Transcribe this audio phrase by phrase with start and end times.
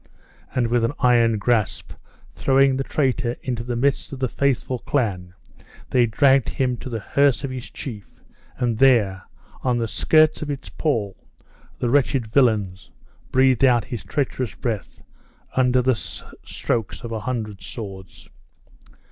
[0.55, 1.93] and with an iron grasp,
[2.33, 5.31] throwing the traitor into the midst of the faithful clan,
[5.91, 8.19] they dragged him to the hearse of their chief,
[8.57, 9.21] and there,
[9.61, 11.15] on the skirts of its pall,
[11.77, 12.75] the wretched villain
[13.31, 15.03] breathed out his treacherous breath,
[15.55, 18.27] under the strokes of a hundred swords.